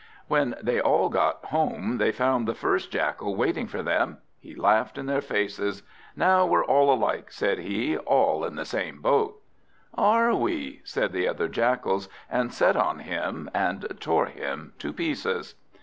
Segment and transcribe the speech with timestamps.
[0.27, 4.17] When they all got home, they found the first Jackal waiting for them.
[4.39, 5.83] He laughed in their faces.
[6.15, 9.39] "Now we're all alike," said he, "all in the same boat."
[9.93, 15.53] "Are we?" said the other Jackals, and set on him and tore him to pieces.